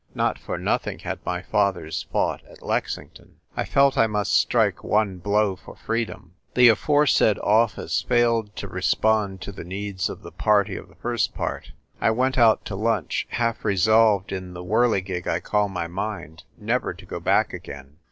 Not 0.15 0.39
for 0.39 0.57
nothing 0.57 0.97
had 0.97 1.23
my 1.23 1.43
fathers 1.43 2.07
fought 2.11 2.41
at 2.49 2.63
Lexington. 2.63 3.35
I 3.55 3.65
felt 3.65 3.99
I 3.99 4.07
must 4.07 4.33
strike 4.33 4.83
one 4.83 5.19
blow 5.19 5.55
for 5.55 5.75
freedom. 5.75 6.33
The 6.55 6.69
aforesaid 6.69 7.37
office 7.37 8.01
failed 8.01 8.55
to 8.55 8.67
respond 8.67 9.41
to 9.41 9.51
the 9.51 9.63
needs 9.63 10.09
of 10.09 10.23
the 10.23 10.31
party 10.31 10.75
of 10.75 10.87
the 10.89 10.95
first 10.95 11.35
part. 11.35 11.73
I 12.01 12.09
went 12.09 12.39
out 12.39 12.65
to 12.65 12.75
lunch, 12.75 13.27
half 13.29 13.63
resolved 13.63 14.31
in 14.31 14.55
the 14.55 14.63
whirligig 14.63 15.27
I 15.27 15.39
call 15.39 15.69
my 15.69 15.85
mind 15.85 16.45
never 16.57 16.95
to 16.95 17.05
go 17.05 17.19
back 17.19 17.53
again. 17.53 17.97